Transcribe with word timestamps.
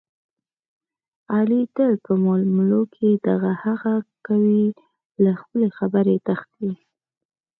علي 1.35 1.61
تل 1.75 1.91
په 2.05 2.13
معاملو 2.23 2.81
کې 2.95 3.07
دغه 3.27 3.51
هغه 3.63 3.95
کوي، 4.27 4.65
له 5.23 5.31
خپلې 5.41 5.67
خبرې 5.77 6.15
تښتي. 6.25 6.71